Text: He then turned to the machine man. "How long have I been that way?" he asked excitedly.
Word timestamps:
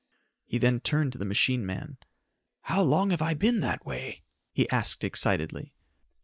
He 0.47 0.57
then 0.57 0.79
turned 0.79 1.11
to 1.11 1.19
the 1.19 1.25
machine 1.29 1.63
man. 1.63 1.99
"How 2.61 2.81
long 2.81 3.11
have 3.11 3.21
I 3.21 3.35
been 3.35 3.59
that 3.59 3.85
way?" 3.85 4.23
he 4.51 4.67
asked 4.71 5.03
excitedly. 5.03 5.73